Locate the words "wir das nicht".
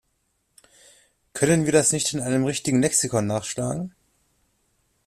1.65-2.11